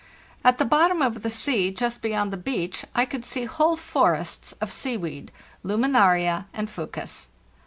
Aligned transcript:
At 0.43 0.57
the 0.57 0.65
bottom 0.65 1.03
of 1.03 1.21
the 1.21 1.29
sea 1.29 1.69
just 1.69 2.01
beyond 2.01 2.33
the 2.33 2.35
beach 2.35 2.85
I 2.95 3.05
could 3.05 3.23
see 3.23 3.45
whole 3.45 3.75
forests 3.77 4.53
of 4.53 4.71
seaweed 4.71 5.31
(Laminaria 5.63 6.45
and 6.55 6.71
Fucus). 6.71 7.27